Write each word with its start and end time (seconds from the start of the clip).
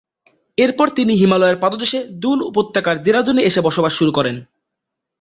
এরপর 0.57 0.87
তিনি 0.89 1.13
হিমালয়ের 1.15 1.61
পাদদেশে 1.63 1.99
দুন 2.23 2.37
উপত্যকার 2.49 2.95
দেরাদুনে 3.03 3.41
এসে 3.43 3.59
বসবাস 3.61 3.93
শুরু 3.93 4.11
করেন। 4.11 4.35